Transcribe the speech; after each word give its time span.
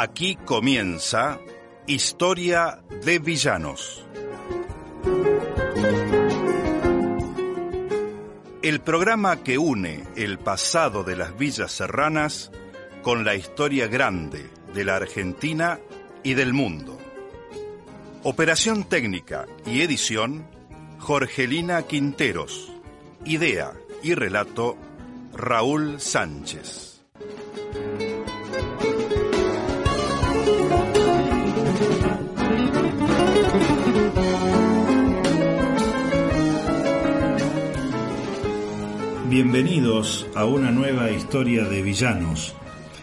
Aquí 0.00 0.36
comienza 0.36 1.40
Historia 1.88 2.84
de 3.04 3.18
Villanos. 3.18 4.06
El 8.62 8.80
programa 8.80 9.42
que 9.42 9.58
une 9.58 10.04
el 10.14 10.38
pasado 10.38 11.02
de 11.02 11.16
las 11.16 11.36
villas 11.36 11.72
serranas 11.72 12.52
con 13.02 13.24
la 13.24 13.34
historia 13.34 13.88
grande 13.88 14.48
de 14.72 14.84
la 14.84 14.94
Argentina 14.94 15.80
y 16.22 16.34
del 16.34 16.52
mundo. 16.52 16.96
Operación 18.22 18.84
técnica 18.84 19.46
y 19.66 19.82
edición, 19.82 20.46
Jorgelina 21.00 21.82
Quinteros. 21.82 22.72
Idea 23.24 23.72
y 24.04 24.14
relato, 24.14 24.76
Raúl 25.32 26.00
Sánchez. 26.00 26.87
Bienvenidos 39.40 40.26
a 40.34 40.46
una 40.46 40.72
nueva 40.72 41.12
historia 41.12 41.62
de 41.62 41.80
villanos. 41.80 42.56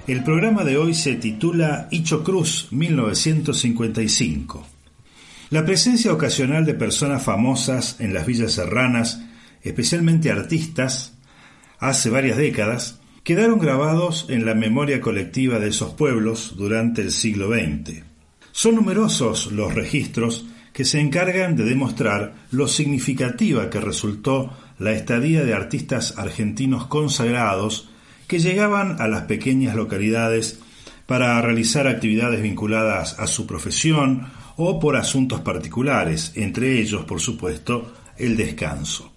El 0.05 0.21
programa 0.21 0.65
de 0.65 0.75
hoy 0.75 0.93
se 0.93 1.15
titula 1.15 1.87
Hicho 1.91 2.25
Cruz 2.25 2.67
1955. 2.71 4.67
La 5.49 5.63
presencia 5.63 6.11
ocasional 6.11 6.65
de 6.65 6.73
personas 6.73 7.23
famosas 7.23 8.01
en 8.01 8.13
las 8.13 8.25
villas 8.25 8.51
serranas, 8.51 9.21
especialmente 9.63 10.29
artistas, 10.29 11.17
hace 11.79 12.09
varias 12.09 12.35
décadas, 12.35 12.99
quedaron 13.23 13.57
grabados 13.57 14.25
en 14.27 14.45
la 14.45 14.55
memoria 14.55 14.99
colectiva 14.99 15.59
de 15.59 15.69
esos 15.69 15.93
pueblos 15.93 16.55
durante 16.57 17.01
el 17.01 17.13
siglo 17.13 17.47
XX. 17.47 18.03
Son 18.51 18.75
numerosos 18.75 19.53
los 19.53 19.73
registros 19.73 20.45
que 20.73 20.83
se 20.83 20.99
encargan 20.99 21.55
de 21.55 21.63
demostrar 21.63 22.35
lo 22.51 22.67
significativa 22.67 23.69
que 23.69 23.79
resultó 23.79 24.51
la 24.79 24.91
estadía 24.91 25.43
de 25.43 25.53
artistas 25.53 26.17
argentinos 26.17 26.87
consagrados 26.87 27.89
que 28.27 28.39
llegaban 28.39 29.01
a 29.01 29.07
las 29.07 29.23
pequeñas 29.23 29.75
localidades 29.75 30.59
para 31.05 31.39
realizar 31.41 31.87
actividades 31.87 32.41
vinculadas 32.41 33.19
a 33.19 33.27
su 33.27 33.45
profesión 33.45 34.27
o 34.57 34.79
por 34.79 34.95
asuntos 34.95 35.41
particulares, 35.41 36.31
entre 36.35 36.79
ellos, 36.79 37.05
por 37.05 37.19
supuesto, 37.19 37.93
el 38.17 38.37
descanso. 38.37 39.11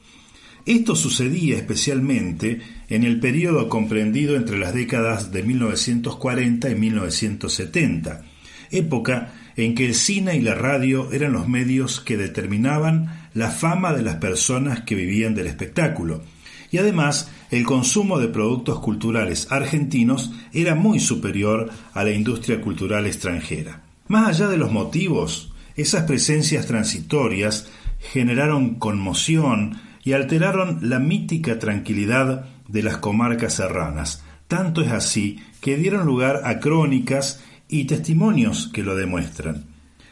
Esto 0.67 0.95
sucedía 0.95 1.57
especialmente 1.57 2.61
en 2.91 3.05
el 3.05 3.21
periodo 3.21 3.69
comprendido 3.69 4.37
entre 4.37 4.59
las 4.59 4.75
décadas 4.75 5.33
de 5.33 5.43
1940 5.43 6.69
y 6.69 6.75
1970, 6.75 8.23
época 8.71 9.33
en 9.57 9.75
que 9.75 9.87
el 9.87 9.95
cine 9.95 10.37
y 10.37 10.41
la 10.41 10.55
radio 10.55 11.11
eran 11.11 11.33
los 11.33 11.49
medios 11.49 12.01
que 12.01 12.19
determinaban 12.19 13.18
la 13.39 13.51
fama 13.51 13.93
de 13.93 14.03
las 14.03 14.17
personas 14.17 14.83
que 14.83 14.97
vivían 14.97 15.35
del 15.35 15.47
espectáculo. 15.47 16.23
Y 16.71 16.79
además, 16.79 17.31
el 17.51 17.65
consumo 17.65 18.19
de 18.19 18.29
productos 18.29 18.81
culturales 18.81 19.47
argentinos 19.51 20.33
era 20.53 20.75
muy 20.75 21.01
superior 21.01 21.71
a 21.95 22.05
la 22.05 22.11
industria 22.11 22.61
cultural 22.61 23.07
extranjera. 23.07 23.83
Más 24.09 24.29
allá 24.29 24.49
de 24.49 24.59
los 24.59 24.73
motivos, 24.73 25.53
esas 25.77 26.05
presencias 26.05 26.67
transitorias 26.67 27.69
generaron 28.13 28.75
conmoción 28.75 29.81
y 30.05 30.13
alteraron 30.13 30.81
la 30.83 30.99
mítica 30.99 31.59
tranquilidad 31.59 32.47
de 32.67 32.83
las 32.83 32.99
comarcas 32.99 33.55
serranas. 33.55 34.25
Tanto 34.49 34.83
es 34.83 34.91
así 34.91 35.39
que 35.61 35.77
dieron 35.77 36.07
lugar 36.07 36.43
a 36.45 36.59
crónicas 36.59 37.43
y 37.69 37.85
testimonios 37.85 38.69
que 38.73 38.83
lo 38.83 38.97
demuestran. 38.97 39.67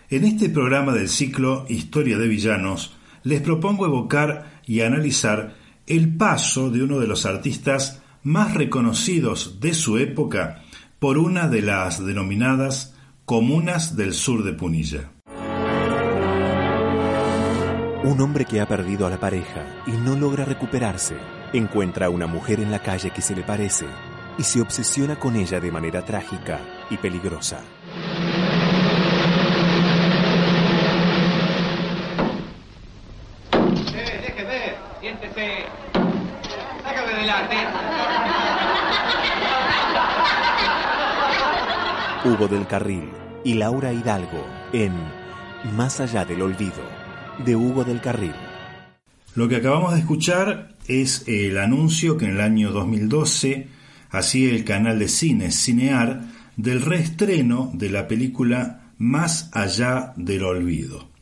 En 0.08 0.24
este 0.24 0.48
programa 0.48 0.92
del 0.92 1.08
ciclo 1.08 1.66
Historia 1.68 2.18
de 2.18 2.28
Villanos, 2.28 2.95
les 3.26 3.40
propongo 3.40 3.86
evocar 3.86 4.60
y 4.66 4.82
analizar 4.82 5.56
el 5.88 6.16
paso 6.16 6.70
de 6.70 6.84
uno 6.84 7.00
de 7.00 7.08
los 7.08 7.26
artistas 7.26 8.00
más 8.22 8.54
reconocidos 8.54 9.58
de 9.58 9.74
su 9.74 9.98
época 9.98 10.62
por 11.00 11.18
una 11.18 11.48
de 11.48 11.60
las 11.60 12.06
denominadas 12.06 12.94
comunas 13.24 13.96
del 13.96 14.14
sur 14.14 14.44
de 14.44 14.52
Punilla. 14.52 15.10
Un 18.04 18.20
hombre 18.20 18.44
que 18.44 18.60
ha 18.60 18.68
perdido 18.68 19.08
a 19.08 19.10
la 19.10 19.18
pareja 19.18 19.82
y 19.88 19.90
no 19.90 20.14
logra 20.14 20.44
recuperarse, 20.44 21.16
encuentra 21.52 22.06
a 22.06 22.10
una 22.10 22.28
mujer 22.28 22.60
en 22.60 22.70
la 22.70 22.78
calle 22.78 23.10
que 23.10 23.22
se 23.22 23.34
le 23.34 23.42
parece 23.42 23.86
y 24.38 24.44
se 24.44 24.60
obsesiona 24.60 25.18
con 25.18 25.34
ella 25.34 25.58
de 25.58 25.72
manera 25.72 26.04
trágica 26.04 26.60
y 26.90 26.96
peligrosa. 26.96 27.60
Hugo 42.26 42.48
del 42.48 42.66
Carril 42.66 43.08
y 43.44 43.54
Laura 43.54 43.92
Hidalgo 43.92 44.44
en 44.72 44.92
Más 45.76 46.00
allá 46.00 46.24
del 46.24 46.42
olvido, 46.42 46.82
de 47.44 47.54
Hugo 47.54 47.84
del 47.84 48.00
Carril. 48.00 48.34
Lo 49.36 49.48
que 49.48 49.56
acabamos 49.56 49.94
de 49.94 50.00
escuchar 50.00 50.74
es 50.88 51.22
el 51.28 51.58
anuncio 51.58 52.16
que 52.16 52.24
en 52.24 52.32
el 52.32 52.40
año 52.40 52.72
2012 52.72 53.68
hacía 54.10 54.50
el 54.50 54.64
canal 54.64 54.98
de 54.98 55.08
cine 55.08 55.52
Cinear 55.52 56.22
del 56.56 56.82
reestreno 56.82 57.70
de 57.74 57.90
la 57.90 58.08
película 58.08 58.92
Más 58.98 59.50
allá 59.52 60.12
del 60.16 60.42
olvido. 60.42 61.15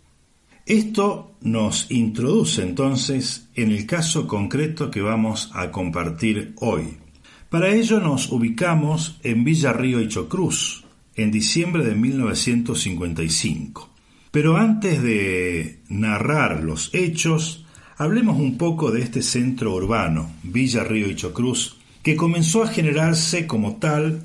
Esto 0.66 1.36
nos 1.42 1.91
introduce 1.91 2.62
entonces 2.62 3.50
en 3.54 3.70
el 3.70 3.84
caso 3.84 4.26
concreto 4.26 4.91
que 4.91 5.02
vamos 5.02 5.50
a 5.52 5.70
compartir 5.70 6.54
hoy. 6.56 6.97
Para 7.50 7.69
ello 7.69 8.00
nos 8.00 8.32
ubicamos 8.32 9.19
en 9.22 9.44
Villarrío 9.44 10.00
y 10.00 10.08
Chocruz, 10.08 10.84
en 11.16 11.30
diciembre 11.30 11.84
de 11.84 11.94
1955. 11.94 13.91
Pero 14.30 14.56
antes 14.56 15.02
de 15.02 15.80
narrar 15.91 16.62
los 16.62 16.88
hechos, 16.94 17.66
hablemos 17.98 18.38
un 18.38 18.56
poco 18.56 18.91
de 18.91 19.02
este 19.02 19.20
centro 19.20 19.75
urbano, 19.75 20.32
Villarrío 20.44 21.10
y 21.10 21.14
Chocruz, 21.14 21.76
que 22.02 22.16
comenzó 22.16 22.62
a 22.62 22.69
generarse 22.69 23.46
como 23.46 23.76
tal 23.76 24.22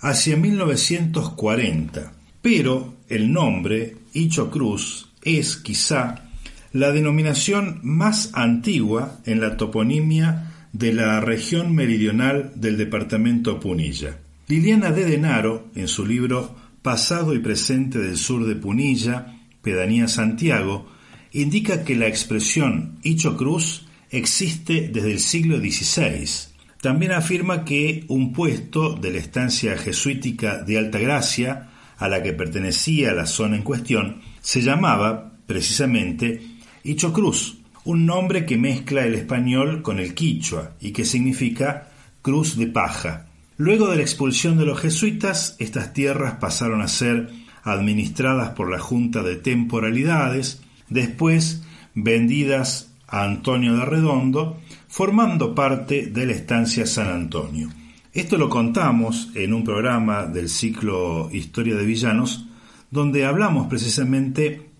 hacia 0.00 0.38
1940, 0.38 2.14
pero 2.40 2.94
el 3.10 3.30
nombre 3.30 3.98
Icho 4.14 4.50
Cruz 4.50 5.11
es 5.22 5.56
quizá 5.56 6.30
la 6.72 6.90
denominación 6.92 7.80
más 7.82 8.30
antigua 8.32 9.20
en 9.26 9.40
la 9.40 9.56
toponimia 9.56 10.52
de 10.72 10.92
la 10.92 11.20
región 11.20 11.74
meridional 11.74 12.52
del 12.56 12.78
departamento 12.78 13.60
Punilla. 13.60 14.18
Liliana 14.48 14.90
de 14.90 15.04
Denaro, 15.04 15.68
en 15.74 15.88
su 15.88 16.06
libro 16.06 16.56
Pasado 16.80 17.34
y 17.34 17.38
presente 17.38 17.98
del 17.98 18.16
sur 18.16 18.46
de 18.46 18.56
Punilla, 18.56 19.38
Pedanía 19.62 20.08
Santiago, 20.08 20.90
indica 21.32 21.84
que 21.84 21.94
la 21.94 22.08
expresión 22.08 22.98
Icho 23.02 23.36
Cruz 23.36 23.86
existe 24.10 24.90
desde 24.92 25.12
el 25.12 25.20
siglo 25.20 25.58
XVI. 25.58 26.50
También 26.80 27.12
afirma 27.12 27.64
que 27.64 28.04
un 28.08 28.32
puesto 28.32 28.94
de 28.94 29.12
la 29.12 29.18
estancia 29.18 29.78
jesuítica 29.78 30.62
de 30.62 30.78
Alta 30.78 30.98
Gracia, 30.98 31.70
a 31.96 32.08
la 32.08 32.22
que 32.22 32.32
pertenecía 32.32 33.12
la 33.12 33.26
zona 33.26 33.56
en 33.56 33.62
cuestión, 33.62 34.20
se 34.42 34.60
llamaba, 34.60 35.32
precisamente, 35.46 36.42
Icho 36.84 37.12
Cruz, 37.12 37.58
un 37.84 38.04
nombre 38.04 38.44
que 38.44 38.58
mezcla 38.58 39.06
el 39.06 39.14
español 39.14 39.82
con 39.82 39.98
el 39.98 40.14
quichua 40.14 40.72
y 40.80 40.92
que 40.92 41.04
significa 41.04 41.88
cruz 42.20 42.56
de 42.56 42.66
paja. 42.66 43.26
Luego 43.56 43.88
de 43.88 43.96
la 43.96 44.02
expulsión 44.02 44.58
de 44.58 44.66
los 44.66 44.80
jesuitas, 44.80 45.56
estas 45.58 45.92
tierras 45.92 46.34
pasaron 46.34 46.82
a 46.82 46.88
ser 46.88 47.30
administradas 47.62 48.50
por 48.50 48.70
la 48.70 48.78
Junta 48.78 49.22
de 49.22 49.36
Temporalidades, 49.36 50.62
después 50.88 51.62
vendidas 51.94 52.92
a 53.06 53.24
Antonio 53.24 53.76
de 53.76 53.84
Redondo, 53.84 54.58
formando 54.88 55.54
parte 55.54 56.06
de 56.06 56.26
la 56.26 56.32
estancia 56.32 56.86
San 56.86 57.08
Antonio. 57.08 57.68
Esto 58.12 58.36
lo 58.36 58.48
contamos 58.48 59.30
en 59.34 59.54
un 59.54 59.64
programa 59.64 60.26
del 60.26 60.48
ciclo 60.48 61.30
Historia 61.32 61.76
de 61.76 61.84
Villanos, 61.84 62.46
donde 62.92 63.24
hablamos 63.24 63.66
precisamente 63.66 64.70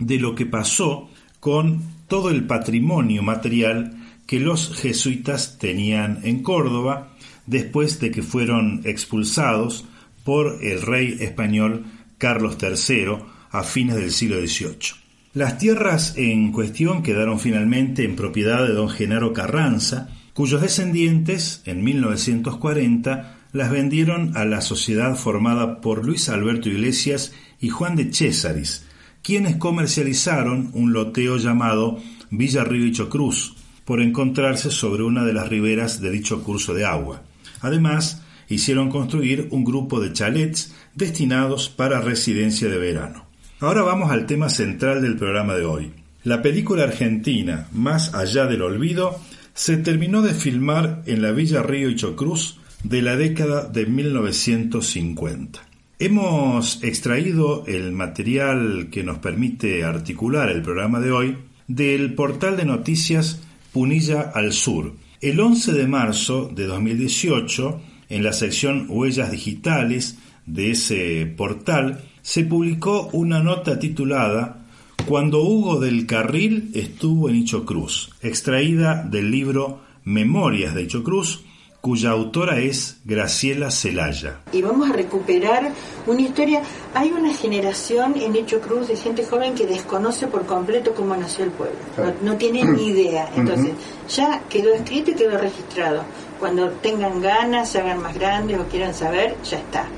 de 0.00 0.18
lo 0.18 0.34
que 0.34 0.46
pasó 0.46 1.08
con 1.38 1.82
todo 2.08 2.30
el 2.30 2.46
patrimonio 2.46 3.22
material 3.22 3.96
que 4.26 4.40
los 4.40 4.74
jesuitas 4.74 5.58
tenían 5.58 6.20
en 6.24 6.42
Córdoba 6.42 7.12
después 7.46 8.00
de 8.00 8.10
que 8.10 8.22
fueron 8.22 8.80
expulsados 8.84 9.84
por 10.24 10.58
el 10.62 10.82
rey 10.82 11.18
español 11.20 11.84
Carlos 12.18 12.56
III 12.60 13.18
a 13.50 13.62
fines 13.62 13.96
del 13.96 14.12
siglo 14.12 14.44
XVIII. 14.44 15.02
Las 15.34 15.58
tierras 15.58 16.14
en 16.16 16.52
cuestión 16.52 17.02
quedaron 17.02 17.38
finalmente 17.38 18.04
en 18.04 18.16
propiedad 18.16 18.66
de 18.66 18.72
don 18.72 18.88
Genaro 18.88 19.32
Carranza, 19.32 20.08
cuyos 20.32 20.62
descendientes, 20.62 21.62
en 21.66 21.82
1940, 21.84 23.41
las 23.52 23.70
vendieron 23.70 24.36
a 24.36 24.44
la 24.44 24.60
sociedad 24.60 25.14
formada 25.14 25.80
por 25.80 26.04
Luis 26.04 26.28
Alberto 26.28 26.68
Iglesias 26.68 27.32
y 27.60 27.68
Juan 27.68 27.96
de 27.96 28.12
Césaris, 28.12 28.86
quienes 29.22 29.56
comercializaron 29.56 30.70
un 30.72 30.92
loteo 30.92 31.36
llamado 31.36 31.98
Villa 32.30 32.64
Río 32.64 33.08
Cruz, 33.08 33.56
por 33.84 34.00
encontrarse 34.00 34.70
sobre 34.70 35.02
una 35.02 35.24
de 35.24 35.32
las 35.32 35.48
riberas 35.48 36.00
de 36.00 36.10
dicho 36.10 36.42
curso 36.42 36.72
de 36.72 36.84
agua. 36.84 37.22
Además, 37.60 38.22
hicieron 38.48 38.90
construir 38.90 39.48
un 39.50 39.64
grupo 39.64 40.00
de 40.00 40.12
chalets 40.12 40.74
destinados 40.94 41.68
para 41.68 42.00
residencia 42.00 42.68
de 42.68 42.78
verano. 42.78 43.26
Ahora 43.60 43.82
vamos 43.82 44.10
al 44.10 44.26
tema 44.26 44.48
central 44.48 45.02
del 45.02 45.16
programa 45.16 45.54
de 45.54 45.64
hoy. 45.64 45.92
La 46.24 46.42
película 46.42 46.84
argentina 46.84 47.68
Más 47.72 48.14
allá 48.14 48.46
del 48.46 48.62
olvido 48.62 49.20
se 49.54 49.76
terminó 49.76 50.22
de 50.22 50.34
filmar 50.34 51.02
en 51.06 51.22
la 51.22 51.32
Villa 51.32 51.62
Río 51.62 51.90
y 51.90 51.96
Chocruz 51.96 52.58
de 52.84 53.00
la 53.02 53.16
década 53.16 53.68
de 53.68 53.86
1950. 53.86 55.60
Hemos 55.98 56.82
extraído 56.82 57.64
el 57.66 57.92
material 57.92 58.88
que 58.90 59.04
nos 59.04 59.18
permite 59.18 59.84
articular 59.84 60.50
el 60.50 60.62
programa 60.62 60.98
de 60.98 61.12
hoy 61.12 61.36
del 61.68 62.14
portal 62.14 62.56
de 62.56 62.64
noticias 62.64 63.40
Punilla 63.72 64.22
al 64.34 64.52
Sur. 64.52 64.94
El 65.20 65.38
11 65.38 65.72
de 65.72 65.86
marzo 65.86 66.50
de 66.52 66.66
2018, 66.66 67.80
en 68.08 68.24
la 68.24 68.32
sección 68.32 68.86
Huellas 68.88 69.30
Digitales 69.30 70.18
de 70.46 70.72
ese 70.72 71.32
portal, 71.36 72.02
se 72.22 72.44
publicó 72.44 73.08
una 73.12 73.40
nota 73.40 73.78
titulada 73.78 74.66
Cuando 75.06 75.42
Hugo 75.42 75.78
del 75.78 76.06
Carril 76.06 76.70
estuvo 76.74 77.28
en 77.28 77.44
Cruz, 77.44 78.10
extraída 78.22 79.04
del 79.04 79.30
libro 79.30 79.80
Memorias 80.04 80.74
de 80.74 80.88
Cruz, 80.88 81.44
cuya 81.82 82.10
autora 82.10 82.60
es 82.60 82.98
Graciela 83.04 83.72
Celaya. 83.72 84.38
Y 84.52 84.62
vamos 84.62 84.88
a 84.88 84.92
recuperar 84.92 85.72
una 86.06 86.20
historia. 86.20 86.62
Hay 86.94 87.10
una 87.10 87.34
generación 87.34 88.14
en 88.16 88.36
Hecho 88.36 88.60
Cruz 88.60 88.86
de 88.86 88.96
gente 88.96 89.26
joven 89.26 89.56
que 89.56 89.66
desconoce 89.66 90.28
por 90.28 90.46
completo 90.46 90.94
cómo 90.94 91.16
nació 91.16 91.44
el 91.44 91.50
pueblo. 91.50 91.76
No, 92.22 92.36
tiene 92.36 92.64
ni 92.64 92.86
idea. 92.86 93.28
Entonces, 93.36 93.72
ya 94.08 94.42
quedó 94.48 94.72
escrito 94.72 95.10
y 95.10 95.14
quedó 95.14 95.36
registrado. 95.36 96.04
Cuando 96.38 96.70
tengan 96.70 97.20
ganas, 97.20 97.68
se 97.68 97.80
hagan 97.80 98.00
más 98.00 98.14
grandes 98.14 98.60
o 98.60 98.64
quieran 98.68 98.94
saber, 98.94 99.34
ya 99.42 99.58
está. 99.58 99.88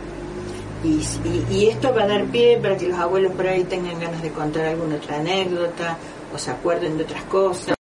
Y, 0.82 1.02
y, 1.54 1.66
esto 1.66 1.94
va 1.94 2.04
a 2.04 2.06
dar 2.06 2.24
pie 2.26 2.58
para 2.62 2.78
que 2.78 2.88
los 2.88 2.98
abuelos 2.98 3.32
por 3.32 3.46
ahí 3.46 3.64
tengan 3.64 4.00
ganas 4.00 4.22
de 4.22 4.30
contar 4.30 4.66
alguna 4.66 4.96
otra 4.96 5.18
anécdota 5.18 5.98
o 6.34 6.38
se 6.38 6.50
acuerden 6.50 6.96
de 6.96 7.04
otras 7.04 7.24
cosas. 7.24 7.76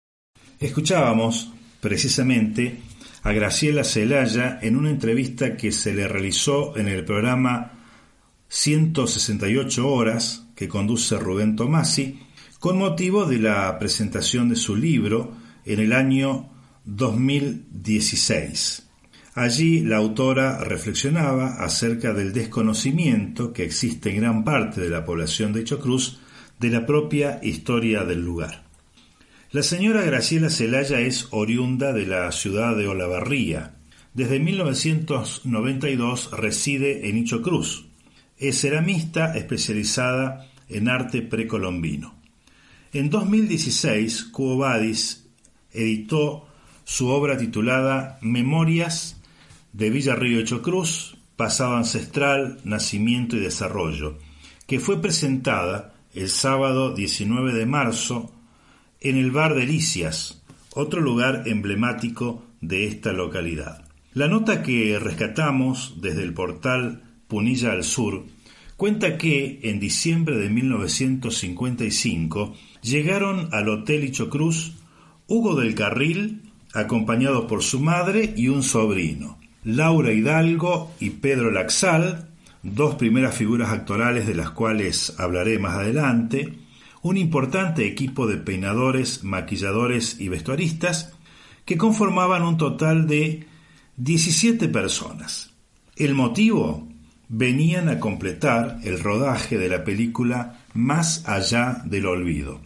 Escuchábamos 0.60 1.52
precisamente 1.80 2.80
a 3.22 3.32
Graciela 3.32 3.84
Celaya 3.84 4.58
en 4.62 4.76
una 4.76 4.90
entrevista 4.90 5.56
que 5.56 5.72
se 5.72 5.94
le 5.94 6.08
realizó 6.08 6.76
en 6.76 6.88
el 6.88 7.04
programa 7.04 7.72
168 8.48 9.88
horas 9.88 10.46
que 10.54 10.68
conduce 10.68 11.18
Rubén 11.18 11.56
Tomasi 11.56 12.20
con 12.58 12.78
motivo 12.78 13.26
de 13.26 13.38
la 13.38 13.78
presentación 13.78 14.48
de 14.48 14.56
su 14.56 14.74
libro 14.74 15.32
en 15.64 15.80
el 15.80 15.92
año 15.92 16.50
2016. 16.84 18.84
Allí 19.34 19.80
la 19.80 19.98
autora 19.98 20.64
reflexionaba 20.64 21.62
acerca 21.62 22.12
del 22.12 22.32
desconocimiento 22.32 23.52
que 23.52 23.62
existe 23.62 24.10
en 24.10 24.16
gran 24.16 24.42
parte 24.42 24.80
de 24.80 24.90
la 24.90 25.04
población 25.04 25.52
de 25.52 25.62
Chocruz 25.62 26.18
de 26.58 26.70
la 26.70 26.86
propia 26.86 27.38
historia 27.42 28.04
del 28.04 28.24
lugar. 28.24 28.67
La 29.50 29.62
señora 29.62 30.02
Graciela 30.02 30.50
Celaya 30.50 31.00
es 31.00 31.28
oriunda 31.30 31.94
de 31.94 32.04
la 32.04 32.30
ciudad 32.32 32.76
de 32.76 32.86
Olavarría. 32.86 33.76
Desde 34.12 34.38
1992 34.40 36.32
reside 36.32 37.08
en 37.08 37.16
Icho 37.16 37.40
Cruz. 37.40 37.86
Es 38.36 38.60
ceramista 38.60 39.34
especializada 39.38 40.50
en 40.68 40.90
arte 40.90 41.22
precolombino. 41.22 42.14
En 42.92 43.08
2016, 43.08 44.24
Cuo 44.24 44.58
Vadis 44.58 45.26
editó 45.72 46.46
su 46.84 47.08
obra 47.08 47.38
titulada 47.38 48.18
Memorias 48.20 49.18
de 49.72 49.88
Villa 49.88 50.14
Río 50.14 50.44
Cruz, 50.60 51.16
pasado 51.36 51.74
ancestral, 51.74 52.60
nacimiento 52.64 53.34
y 53.38 53.40
desarrollo, 53.40 54.18
que 54.66 54.78
fue 54.78 55.00
presentada 55.00 55.94
el 56.12 56.28
sábado 56.28 56.94
19 56.94 57.54
de 57.54 57.64
marzo 57.64 58.34
en 59.00 59.16
el 59.16 59.30
bar 59.30 59.54
Delicias, 59.54 60.42
otro 60.74 61.00
lugar 61.00 61.44
emblemático 61.46 62.44
de 62.60 62.86
esta 62.86 63.12
localidad. 63.12 63.84
La 64.14 64.26
nota 64.28 64.62
que 64.62 64.98
rescatamos 64.98 65.96
desde 66.00 66.24
el 66.24 66.32
portal 66.34 67.02
Punilla 67.28 67.72
al 67.72 67.84
Sur 67.84 68.24
cuenta 68.76 69.16
que 69.18 69.60
en 69.64 69.80
diciembre 69.80 70.38
de 70.38 70.48
1955 70.50 72.54
llegaron 72.82 73.48
al 73.52 73.68
Hotel 73.68 74.04
Ichocruz 74.04 74.76
Hugo 75.26 75.56
del 75.56 75.74
Carril, 75.74 76.42
acompañado 76.72 77.46
por 77.46 77.62
su 77.62 77.80
madre 77.80 78.32
y 78.34 78.48
un 78.48 78.62
sobrino, 78.62 79.38
Laura 79.62 80.10
Hidalgo 80.12 80.94
y 81.00 81.10
Pedro 81.10 81.50
Laxal, 81.50 82.30
dos 82.62 82.94
primeras 82.94 83.36
figuras 83.36 83.68
actorales 83.70 84.26
de 84.26 84.34
las 84.34 84.50
cuales 84.50 85.14
hablaré 85.18 85.58
más 85.58 85.74
adelante, 85.74 86.54
un 87.08 87.16
importante 87.16 87.86
equipo 87.86 88.26
de 88.26 88.36
peinadores, 88.36 89.24
maquilladores 89.24 90.20
y 90.20 90.28
vestuaristas 90.28 91.14
que 91.64 91.78
conformaban 91.78 92.42
un 92.42 92.58
total 92.58 93.06
de 93.06 93.46
17 93.96 94.68
personas. 94.68 95.54
El 95.96 96.14
motivo 96.14 96.86
venían 97.28 97.88
a 97.88 97.98
completar 97.98 98.78
el 98.84 99.00
rodaje 99.00 99.56
de 99.56 99.68
la 99.68 99.84
película 99.84 100.60
Más 100.74 101.26
allá 101.26 101.82
del 101.86 102.06
olvido. 102.06 102.60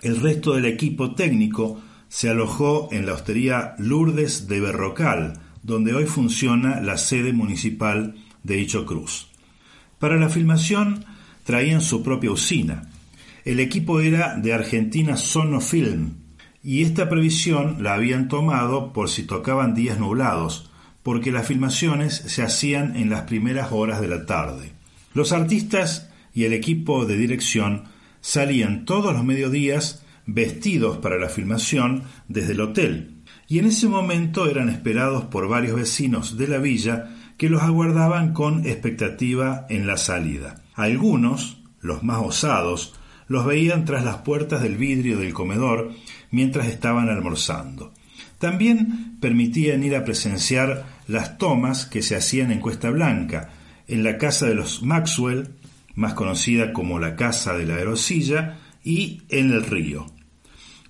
El 0.00 0.20
resto 0.20 0.54
del 0.54 0.64
equipo 0.64 1.14
técnico 1.14 1.80
se 2.08 2.30
alojó 2.30 2.88
en 2.90 3.04
la 3.04 3.12
hostería 3.12 3.74
Lourdes 3.78 4.48
de 4.48 4.60
Berrocal, 4.60 5.40
donde 5.62 5.94
hoy 5.94 6.06
funciona 6.06 6.80
la 6.80 6.96
sede 6.96 7.34
municipal 7.34 8.14
de 8.42 8.58
Hicho 8.58 8.86
Cruz. 8.86 9.28
Para 9.98 10.16
la 10.16 10.30
filmación 10.30 11.04
traían 11.44 11.82
su 11.82 12.02
propia 12.02 12.32
usina, 12.32 12.91
el 13.44 13.60
equipo 13.60 14.00
era 14.00 14.36
de 14.36 14.52
Argentina 14.52 15.16
Sonofilm 15.16 16.14
y 16.62 16.82
esta 16.82 17.08
previsión 17.08 17.82
la 17.82 17.94
habían 17.94 18.28
tomado 18.28 18.92
por 18.92 19.08
si 19.08 19.24
tocaban 19.24 19.74
días 19.74 19.98
nublados, 19.98 20.70
porque 21.02 21.32
las 21.32 21.48
filmaciones 21.48 22.14
se 22.14 22.42
hacían 22.42 22.94
en 22.96 23.10
las 23.10 23.22
primeras 23.22 23.72
horas 23.72 24.00
de 24.00 24.06
la 24.06 24.26
tarde. 24.26 24.72
Los 25.12 25.32
artistas 25.32 26.10
y 26.32 26.44
el 26.44 26.52
equipo 26.52 27.04
de 27.04 27.16
dirección 27.16 27.84
salían 28.20 28.84
todos 28.84 29.12
los 29.12 29.24
mediodías 29.24 30.04
vestidos 30.26 30.98
para 30.98 31.18
la 31.18 31.28
filmación 31.28 32.04
desde 32.28 32.52
el 32.52 32.60
hotel, 32.60 33.16
y 33.48 33.58
en 33.58 33.66
ese 33.66 33.88
momento 33.88 34.48
eran 34.48 34.68
esperados 34.68 35.24
por 35.24 35.48
varios 35.48 35.74
vecinos 35.74 36.38
de 36.38 36.46
la 36.46 36.58
villa 36.58 37.10
que 37.36 37.48
los 37.48 37.62
aguardaban 37.62 38.32
con 38.32 38.64
expectativa 38.66 39.66
en 39.68 39.88
la 39.88 39.96
salida. 39.96 40.62
Algunos, 40.74 41.60
los 41.80 42.04
más 42.04 42.22
osados, 42.24 42.94
los 43.32 43.46
veían 43.46 43.86
tras 43.86 44.04
las 44.04 44.18
puertas 44.18 44.62
del 44.62 44.76
vidrio 44.76 45.18
del 45.18 45.32
comedor 45.32 45.90
mientras 46.30 46.66
estaban 46.68 47.08
almorzando. 47.08 47.94
También 48.38 49.16
permitían 49.20 49.82
ir 49.82 49.96
a 49.96 50.04
presenciar 50.04 50.84
las 51.08 51.38
tomas 51.38 51.86
que 51.86 52.02
se 52.02 52.14
hacían 52.14 52.52
en 52.52 52.60
Cuesta 52.60 52.90
Blanca, 52.90 53.48
en 53.88 54.04
la 54.04 54.18
casa 54.18 54.46
de 54.46 54.54
los 54.54 54.82
Maxwell, 54.82 55.48
más 55.94 56.12
conocida 56.12 56.74
como 56.74 56.98
la 56.98 57.16
Casa 57.16 57.54
de 57.54 57.64
la 57.64 57.76
Aerosilla, 57.76 58.58
y 58.84 59.22
en 59.30 59.50
el 59.50 59.64
río. 59.64 60.06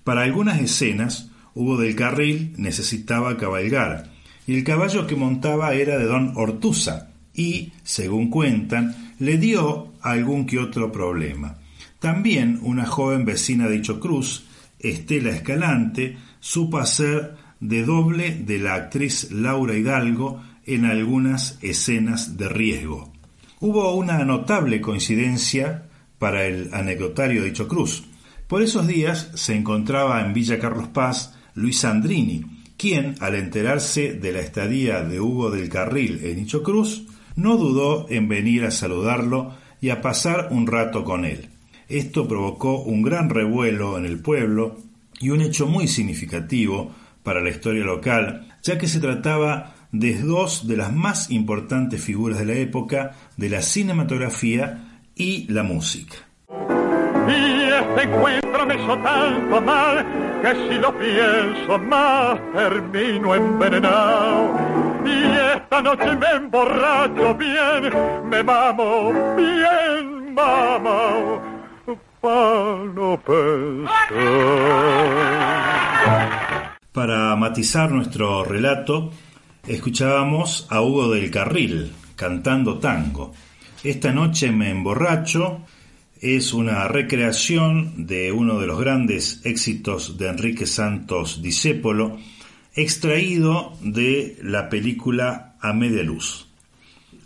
Para 0.03 0.23
algunas 0.23 0.59
escenas, 0.59 1.31
Hugo 1.53 1.77
del 1.77 1.95
Carril 1.95 2.55
necesitaba 2.57 3.37
cabalgar, 3.37 4.11
y 4.47 4.55
el 4.55 4.65
caballo 4.65 5.07
que 5.07 5.15
montaba 5.15 5.73
era 5.75 5.97
de 5.97 6.05
don 6.05 6.33
Ortuza, 6.35 7.07
y, 7.33 7.71
según 7.83 8.29
cuentan, 8.29 9.13
le 9.19 9.37
dio 9.37 9.93
algún 10.01 10.45
que 10.45 10.59
otro 10.59 10.91
problema. 10.91 11.62
También 12.03 12.59
una 12.63 12.85
joven 12.85 13.23
vecina 13.23 13.69
de 13.69 13.81
Cruz 13.81 14.43
Estela 14.77 15.29
Escalante 15.29 16.17
supo 16.41 16.79
hacer 16.79 17.37
de 17.61 17.85
doble 17.85 18.35
de 18.35 18.59
la 18.59 18.73
actriz 18.73 19.31
Laura 19.31 19.73
Hidalgo 19.73 20.43
en 20.65 20.83
algunas 20.83 21.57
escenas 21.61 22.35
de 22.35 22.49
riesgo. 22.49 23.13
Hubo 23.61 23.95
una 23.95 24.25
notable 24.25 24.81
coincidencia 24.81 25.85
para 26.19 26.45
el 26.45 26.73
anecdotario 26.73 27.41
de 27.41 27.53
Cruz. 27.53 28.03
Por 28.47 28.61
esos 28.61 28.85
días 28.85 29.31
se 29.35 29.55
encontraba 29.55 30.25
en 30.25 30.33
Villa 30.33 30.59
Carlos 30.59 30.89
Paz 30.89 31.33
Luis 31.53 31.85
Andrini, 31.85 32.43
quien, 32.75 33.15
al 33.21 33.35
enterarse 33.35 34.11
de 34.11 34.33
la 34.33 34.41
estadía 34.41 35.03
de 35.03 35.21
Hugo 35.21 35.51
del 35.51 35.69
Carril 35.69 36.19
en 36.25 36.45
Cruz, 36.45 37.05
no 37.37 37.55
dudó 37.55 38.07
en 38.09 38.27
venir 38.27 38.65
a 38.65 38.71
saludarlo 38.71 39.55
y 39.79 39.89
a 39.89 40.01
pasar 40.01 40.49
un 40.51 40.67
rato 40.67 41.05
con 41.05 41.23
él. 41.23 41.52
Esto 41.89 42.27
provocó 42.27 42.81
un 42.81 43.01
gran 43.01 43.29
revuelo 43.29 43.97
en 43.97 44.05
el 44.05 44.19
pueblo 44.19 44.77
y 45.19 45.29
un 45.29 45.41
hecho 45.41 45.67
muy 45.67 45.87
significativo 45.87 46.91
para 47.23 47.41
la 47.41 47.49
historia 47.49 47.83
local, 47.83 48.53
ya 48.61 48.77
que 48.77 48.87
se 48.87 48.99
trataba 48.99 49.73
de 49.91 50.15
dos 50.15 50.67
de 50.67 50.75
las 50.75 50.91
más 50.91 51.29
importantes 51.31 52.01
figuras 52.01 52.39
de 52.39 52.45
la 52.45 52.53
época 52.53 53.11
de 53.37 53.49
la 53.49 53.61
cinematografía 53.61 55.01
y 55.15 55.51
la 55.51 55.63
música. 55.63 56.15
Y 57.27 57.61
este 57.63 58.03
encuentro 58.03 58.65
me 58.65 58.75
hizo 58.75 58.97
tanto 58.97 59.61
mal 59.61 60.05
que 60.41 60.51
si 60.51 60.79
lo 60.79 60.97
pienso 60.97 61.77
más 61.79 62.39
termino. 62.53 63.35
Y 65.05 65.55
esta 65.55 65.81
noche 65.81 66.15
me 66.15 66.29
emborracho 66.31 67.35
bien, 67.35 68.29
me 68.29 68.43
mamo 68.43 69.13
bien, 69.35 70.35
no 70.35 71.52
Para 76.93 77.35
matizar 77.35 77.91
nuestro 77.91 78.45
relato, 78.45 79.11
escuchábamos 79.67 80.65
a 80.69 80.81
Hugo 80.81 81.11
del 81.11 81.29
Carril 81.29 81.91
cantando 82.15 82.79
tango. 82.79 83.33
Esta 83.83 84.13
noche 84.13 84.53
me 84.53 84.69
emborracho 84.69 85.65
es 86.21 86.53
una 86.53 86.87
recreación 86.87 88.07
de 88.07 88.31
uno 88.31 88.57
de 88.57 88.67
los 88.67 88.79
grandes 88.79 89.41
éxitos 89.43 90.17
de 90.17 90.29
Enrique 90.29 90.65
Santos 90.65 91.41
Discépolo, 91.41 92.19
extraído 92.73 93.73
de 93.81 94.37
la 94.41 94.69
película 94.69 95.57
A 95.59 95.73
Media 95.73 96.03
Luz. 96.03 96.47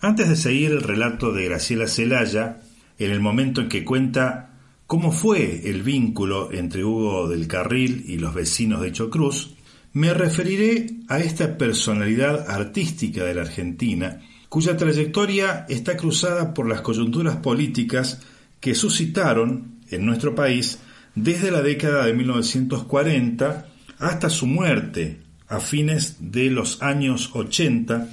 Antes 0.01 0.27
de 0.27 0.35
seguir 0.35 0.71
el 0.71 0.81
relato 0.81 1.33
de 1.33 1.45
Graciela 1.45 1.87
Celaya, 1.87 2.61
en 2.97 3.11
el 3.11 3.19
momento 3.19 3.61
en 3.61 3.69
que 3.69 3.85
cuenta 3.85 4.46
cómo 4.87 5.11
fue 5.11 5.69
el 5.69 5.83
vínculo 5.83 6.51
entre 6.53 6.85
Hugo 6.85 7.27
del 7.27 7.47
Carril 7.47 8.05
y 8.07 8.17
los 8.17 8.33
vecinos 8.33 8.81
de 8.81 8.93
Chocruz, 8.93 9.53
me 9.91 10.13
referiré 10.13 10.87
a 11.09 11.19
esta 11.19 11.57
personalidad 11.57 12.49
artística 12.49 13.25
de 13.25 13.35
la 13.35 13.41
Argentina, 13.41 14.21
cuya 14.47 14.77
trayectoria 14.77 15.65
está 15.67 15.97
cruzada 15.97 16.53
por 16.53 16.69
las 16.69 16.81
coyunturas 16.81 17.35
políticas 17.37 18.21
que 18.61 18.75
suscitaron 18.75 19.79
en 19.89 20.05
nuestro 20.05 20.33
país 20.33 20.79
desde 21.15 21.51
la 21.51 21.61
década 21.61 22.05
de 22.05 22.13
1940 22.13 23.67
hasta 23.99 24.29
su 24.29 24.47
muerte 24.47 25.19
a 25.49 25.59
fines 25.59 26.17
de 26.19 26.49
los 26.49 26.81
años 26.81 27.31
80, 27.33 28.09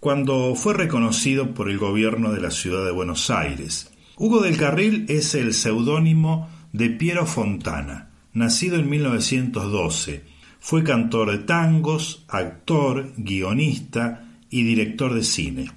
cuando 0.00 0.54
fue 0.56 0.74
reconocido 0.74 1.54
por 1.54 1.70
el 1.70 1.78
gobierno 1.78 2.32
de 2.32 2.40
la 2.40 2.50
ciudad 2.50 2.84
de 2.84 2.92
Buenos 2.92 3.30
Aires. 3.30 3.90
Hugo 4.16 4.40
del 4.40 4.56
Carril 4.56 5.06
es 5.08 5.34
el 5.34 5.54
seudónimo 5.54 6.48
de 6.72 6.90
Piero 6.90 7.26
Fontana, 7.26 8.10
nacido 8.32 8.76
en 8.76 8.88
1912 8.88 10.36
fue 10.66 10.82
cantor 10.82 11.30
de 11.30 11.38
tangos, 11.44 12.24
actor, 12.26 13.12
guionista 13.16 14.32
y 14.50 14.64
director 14.64 15.14
de 15.14 15.22
cine. 15.22 15.70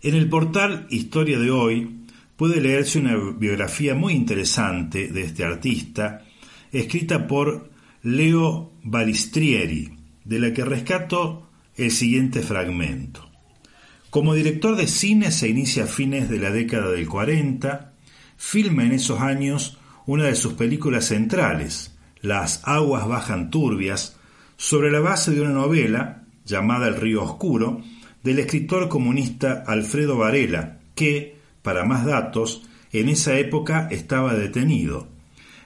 En 0.00 0.14
el 0.14 0.26
portal 0.30 0.86
Historia 0.88 1.38
de 1.38 1.50
Hoy 1.50 2.04
puede 2.36 2.62
leerse 2.62 2.98
una 2.98 3.14
biografía 3.16 3.94
muy 3.94 4.14
interesante 4.14 5.08
de 5.08 5.22
este 5.22 5.44
artista, 5.44 6.24
escrita 6.72 7.26
por 7.26 7.70
Leo 8.02 8.72
Balistrieri, 8.84 9.98
de 10.24 10.38
la 10.38 10.52
que 10.54 10.64
rescato 10.64 11.50
el 11.74 11.90
siguiente 11.90 12.40
fragmento. 12.40 13.25
Como 14.16 14.32
director 14.32 14.76
de 14.76 14.86
cine 14.86 15.30
se 15.30 15.46
inicia 15.46 15.84
a 15.84 15.86
fines 15.86 16.30
de 16.30 16.38
la 16.38 16.50
década 16.50 16.90
del 16.90 17.06
40, 17.06 17.92
filma 18.38 18.84
en 18.84 18.92
esos 18.92 19.20
años 19.20 19.76
una 20.06 20.24
de 20.24 20.36
sus 20.36 20.54
películas 20.54 21.04
centrales, 21.04 21.98
las 22.22 22.62
aguas 22.66 23.06
bajan 23.06 23.50
turbias, 23.50 24.16
sobre 24.56 24.90
la 24.90 25.00
base 25.00 25.32
de 25.32 25.42
una 25.42 25.50
novela 25.50 26.22
llamada 26.46 26.88
El 26.88 26.96
río 26.96 27.22
oscuro, 27.24 27.82
del 28.22 28.38
escritor 28.38 28.88
comunista 28.88 29.62
Alfredo 29.66 30.16
Varela, 30.16 30.78
que, 30.94 31.36
para 31.60 31.84
más 31.84 32.06
datos, 32.06 32.66
en 32.92 33.10
esa 33.10 33.38
época 33.38 33.86
estaba 33.90 34.32
detenido. 34.32 35.08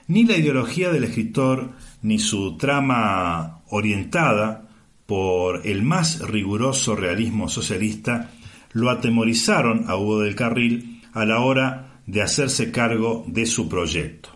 Ni 0.07 0.25
la 0.25 0.35
ideología 0.35 0.91
del 0.91 1.05
escritor 1.05 1.71
ni 2.01 2.19
su 2.19 2.57
trama 2.57 3.61
orientada 3.69 4.67
por 5.05 5.65
el 5.65 5.83
más 5.83 6.19
riguroso 6.19 6.97
realismo 6.97 7.47
socialista 7.47 8.29
lo 8.73 8.89
atemorizaron 8.89 9.85
a 9.87 9.97
Hugo 9.97 10.21
del 10.21 10.35
Carril 10.35 11.01
a 11.13 11.25
la 11.25 11.39
hora 11.39 12.01
de 12.07 12.21
hacerse 12.21 12.71
cargo 12.71 13.25
de 13.27 13.45
su 13.45 13.69
proyecto. 13.69 14.29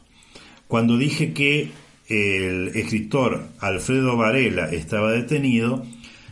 Cuando 0.67 0.97
dije 0.97 1.33
que 1.33 1.71
el 2.07 2.69
escritor 2.75 3.47
Alfredo 3.59 4.17
Varela 4.17 4.69
estaba 4.69 5.11
detenido, 5.11 5.85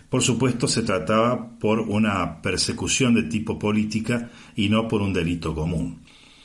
por 0.10 0.22
supuesto 0.22 0.68
se 0.68 0.84
trataba 0.84 1.58
por 1.60 1.80
una 1.80 2.42
persecución 2.42 3.16
de 3.16 3.24
tipo 3.24 3.58
política 3.58 4.30
y 4.56 4.70
no 4.70 4.88
por 4.88 5.02
un 5.02 5.14
delito 5.14 5.56
común. 5.56 6.02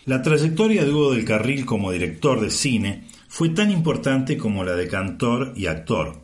La 0.07 0.23
trayectoria 0.23 0.85
de 0.85 0.91
Hugo 0.91 1.12
del 1.12 1.27
Carril 1.27 1.67
como 1.67 1.93
director 1.93 2.41
de 2.41 2.50
cine 2.50 3.05
fue 3.29 3.50
tan 3.50 3.71
importante 3.71 4.38
como 4.38 4.65
la 4.65 4.75
de 4.75 4.88
cantor 4.88 5.53
y 5.55 5.67
actor. 5.67 6.19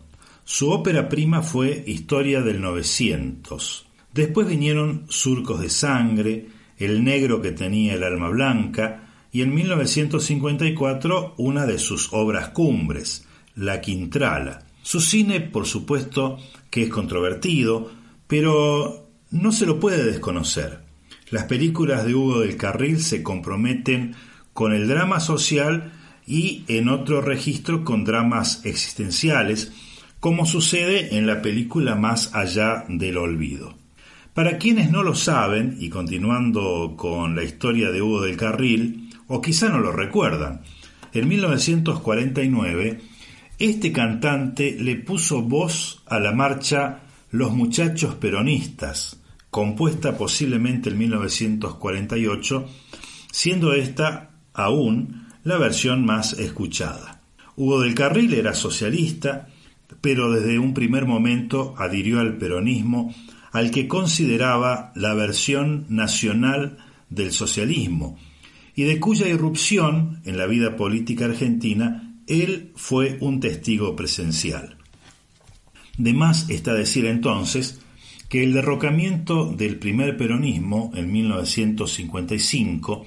Su 0.45 0.71
ópera 0.71 1.09
prima 1.09 1.43
fue 1.43 1.85
Historia 1.87 2.41
del 2.41 2.63
900. 2.63 3.84
Después 4.15 4.47
vinieron 4.47 5.07
Surcos 5.09 5.61
de 5.61 5.69
Sangre, 5.69 6.47
El 6.79 7.03
negro 7.03 7.43
que 7.43 7.51
tenía 7.51 7.95
el 7.95 8.05
alma 8.05 8.29
blanca, 8.29 9.09
y 9.33 9.43
en 9.43 9.53
1954 9.53 11.35
una 11.39 11.67
de 11.67 11.81
sus 11.81 12.13
obras 12.13 12.51
cumbres, 12.51 13.27
La 13.57 13.81
Quintrala. 13.81 14.67
Su 14.83 15.01
cine, 15.01 15.41
por 15.41 15.67
supuesto, 15.67 16.39
que 16.71 16.85
es 16.85 16.91
controvertido, 16.91 17.91
pero 18.29 19.09
no 19.33 19.51
se 19.51 19.67
lo 19.67 19.81
puede 19.81 20.05
desconocer. 20.05 20.79
Las 21.31 21.45
películas 21.45 22.05
de 22.05 22.15
Hugo 22.15 22.41
del 22.41 22.57
Carril 22.57 23.01
se 23.01 23.25
comprometen 23.25 24.15
con 24.53 24.73
el 24.73 24.87
drama 24.87 25.19
social 25.19 25.93
y 26.25 26.63
en 26.69 26.89
otro 26.89 27.21
registro 27.21 27.83
con 27.83 28.05
dramas 28.05 28.65
existenciales, 28.65 29.73
como 30.21 30.47
sucede 30.47 31.17
en 31.17 31.27
la 31.27 31.43
película 31.43 31.97
Más 31.97 32.33
allá 32.33 32.85
del 32.89 33.17
olvido. 33.17 33.84
Para 34.35 34.59
quienes 34.59 34.91
no 34.91 35.05
lo 35.05 35.15
saben, 35.15 35.77
y 35.79 35.89
continuando 35.91 36.95
con 36.97 37.37
la 37.37 37.45
historia 37.45 37.93
de 37.93 38.03
Hugo 38.03 38.23
del 38.23 38.37
Carril, 38.37 39.11
o 39.29 39.41
quizá 39.41 39.69
no 39.69 39.79
lo 39.79 39.93
recuerdan. 39.93 40.63
En 41.13 41.29
1949, 41.29 43.01
este 43.61 43.93
cantante 43.93 44.77
le 44.77 44.97
puso 44.97 45.43
voz 45.43 46.03
a 46.07 46.19
la 46.19 46.33
marcha 46.33 47.03
Los 47.31 47.53
Muchachos 47.53 48.17
Peronistas, 48.17 49.21
compuesta 49.51 50.19
posiblemente 50.19 50.91
en 50.91 50.99
1948, 50.99 52.69
siendo 53.31 53.73
esta 53.73 54.31
aún 54.53 55.29
la 55.45 55.59
versión 55.59 56.05
más 56.05 56.33
escuchada. 56.33 57.21
Hugo 57.55 57.83
del 57.83 57.95
Carril 57.95 58.35
era 58.35 58.53
socialista, 58.53 59.47
pero 60.01 60.33
desde 60.33 60.59
un 60.59 60.75
primer 60.75 61.07
momento 61.07 61.77
adhirió 61.79 62.19
al 62.19 62.37
peronismo, 62.37 63.15
al 63.55 63.71
que 63.71 63.89
consideraba 63.89 64.93
la 64.97 65.15
versión 65.15 65.87
nacional 65.89 66.77
del 67.09 67.33
socialismo, 67.33 68.19
y 68.75 68.83
de 68.83 68.99
cuya 68.99 69.29
irrupción 69.29 70.21
en 70.25 70.37
la 70.37 70.47
vida 70.47 70.77
política 70.77 71.27
argentina 71.27 72.19
él 72.27 72.73
fue 72.75 73.17
un 73.21 73.39
testigo 73.39 73.95
presencial. 73.95 74.77
De 75.97 76.13
más 76.13 76.51
está 76.51 76.75
decir 76.75 77.07
entonces 77.07 77.81
que 78.29 78.43
el 78.43 78.53
derrocamiento 78.53 79.47
del 79.47 79.79
primer 79.79 80.17
peronismo 80.17 80.91
en 80.97 81.13
1955 81.13 83.07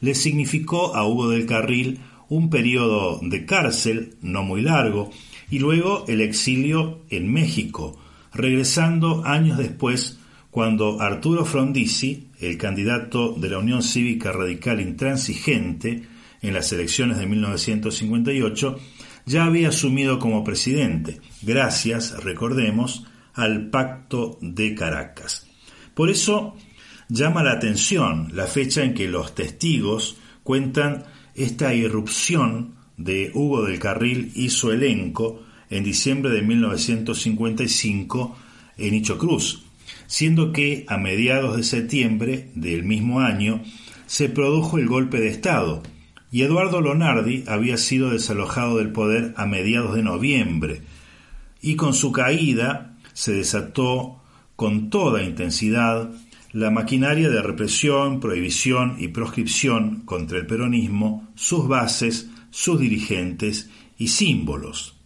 le 0.00 0.14
significó 0.14 0.94
a 0.94 1.04
Hugo 1.08 1.28
del 1.30 1.46
Carril 1.46 1.98
un 2.28 2.50
periodo 2.50 3.18
de 3.20 3.44
cárcel 3.44 4.16
no 4.20 4.44
muy 4.44 4.60
largo 4.60 5.10
y 5.50 5.58
luego 5.58 6.04
el 6.06 6.20
exilio 6.20 7.00
en 7.10 7.32
México, 7.32 7.98
regresando 8.38 9.24
años 9.26 9.58
después 9.58 10.18
cuando 10.50 11.00
Arturo 11.00 11.44
Frondizi 11.44 12.28
el 12.40 12.56
candidato 12.56 13.34
de 13.34 13.50
la 13.50 13.58
Unión 13.58 13.82
Cívica 13.82 14.30
Radical 14.30 14.80
Intransigente 14.80 16.04
en 16.40 16.54
las 16.54 16.72
elecciones 16.72 17.18
de 17.18 17.26
1958, 17.26 18.78
ya 19.26 19.44
había 19.44 19.70
asumido 19.70 20.20
como 20.20 20.44
presidente, 20.44 21.20
gracias, 21.42 22.22
recordemos, 22.22 23.04
al 23.34 23.70
Pacto 23.70 24.38
de 24.40 24.74
Caracas. 24.74 25.48
Por 25.94 26.08
eso 26.08 26.56
llama 27.08 27.42
la 27.42 27.52
atención 27.52 28.30
la 28.34 28.46
fecha 28.46 28.84
en 28.84 28.94
que 28.94 29.08
los 29.08 29.34
testigos 29.34 30.16
cuentan 30.44 31.04
esta 31.34 31.74
irrupción 31.74 32.76
de 32.96 33.32
Hugo 33.34 33.64
del 33.64 33.80
Carril 33.80 34.30
y 34.36 34.50
su 34.50 34.70
elenco 34.70 35.42
en 35.70 35.84
diciembre 35.84 36.30
de 36.30 36.42
1955 36.42 38.36
en 38.78 38.94
Icho 38.94 39.18
Cruz, 39.18 39.64
siendo 40.06 40.52
que 40.52 40.84
a 40.88 40.98
mediados 40.98 41.56
de 41.56 41.64
septiembre 41.64 42.50
del 42.54 42.84
mismo 42.84 43.20
año 43.20 43.62
se 44.06 44.28
produjo 44.28 44.78
el 44.78 44.86
golpe 44.86 45.20
de 45.20 45.28
Estado 45.28 45.82
y 46.30 46.42
Eduardo 46.42 46.80
Lonardi 46.80 47.44
había 47.46 47.76
sido 47.76 48.10
desalojado 48.10 48.78
del 48.78 48.92
poder 48.92 49.34
a 49.36 49.46
mediados 49.46 49.94
de 49.94 50.02
noviembre 50.02 50.82
y 51.60 51.76
con 51.76 51.94
su 51.94 52.12
caída 52.12 52.96
se 53.12 53.32
desató 53.32 54.22
con 54.56 54.90
toda 54.90 55.22
intensidad 55.22 56.10
la 56.52 56.70
maquinaria 56.70 57.28
de 57.28 57.42
represión, 57.42 58.20
prohibición 58.20 58.96
y 58.98 59.08
proscripción 59.08 60.02
contra 60.04 60.38
el 60.38 60.46
peronismo, 60.46 61.28
sus 61.34 61.68
bases, 61.68 62.30
sus 62.50 62.80
dirigentes 62.80 63.70
y 63.98 64.08
símbolos. 64.08 64.97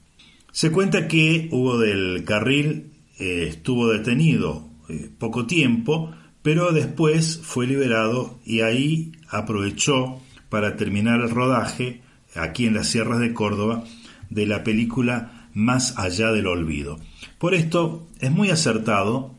Se 0.52 0.70
cuenta 0.70 1.08
que 1.08 1.48
Hugo 1.50 1.78
del 1.78 2.24
Carril 2.24 2.92
eh, 3.18 3.46
estuvo 3.48 3.88
detenido 3.88 4.68
eh, 4.90 5.10
poco 5.18 5.46
tiempo, 5.46 6.12
pero 6.42 6.72
después 6.72 7.40
fue 7.42 7.66
liberado 7.66 8.38
y 8.44 8.60
ahí 8.60 9.12
aprovechó 9.30 10.20
para 10.50 10.76
terminar 10.76 11.22
el 11.22 11.30
rodaje, 11.30 12.02
aquí 12.34 12.66
en 12.66 12.74
las 12.74 12.88
sierras 12.88 13.18
de 13.20 13.32
Córdoba, 13.32 13.84
de 14.28 14.46
la 14.46 14.62
película 14.62 15.48
Más 15.54 15.98
allá 15.98 16.32
del 16.32 16.46
olvido. 16.46 16.98
Por 17.38 17.54
esto 17.54 18.06
es 18.20 18.30
muy 18.30 18.50
acertado 18.50 19.34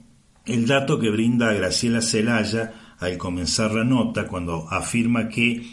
el 0.45 0.67
dato 0.67 0.99
que 0.99 1.09
brinda 1.09 1.53
Graciela 1.53 2.01
Celaya 2.01 2.73
al 2.99 3.17
comenzar 3.17 3.73
la 3.73 3.83
nota 3.83 4.27
cuando 4.27 4.67
afirma 4.69 5.29
que 5.29 5.63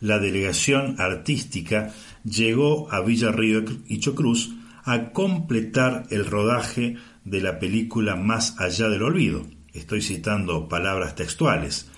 la 0.00 0.18
delegación 0.18 0.96
artística 1.00 1.92
llegó 2.24 2.92
a 2.92 3.00
Villa 3.00 3.32
Río 3.32 3.64
y 3.88 3.98
Chocruz 3.98 4.57
a 4.88 5.12
completar 5.12 6.06
el 6.08 6.24
rodaje 6.24 6.96
de 7.24 7.40
la 7.42 7.58
película 7.58 8.16
Más 8.16 8.58
allá 8.58 8.88
del 8.88 9.02
olvido. 9.02 9.46
Estoy 9.74 10.00
citando 10.00 10.66
palabras 10.66 11.14
textuales. 11.14 11.90